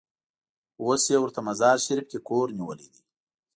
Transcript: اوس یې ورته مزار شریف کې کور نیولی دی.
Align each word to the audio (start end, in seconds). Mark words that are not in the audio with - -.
اوس 0.83 1.03
یې 1.11 1.17
ورته 1.21 1.39
مزار 1.47 1.77
شریف 1.85 2.05
کې 2.11 2.19
کور 2.27 2.47
نیولی 2.57 2.87
دی. 2.93 3.01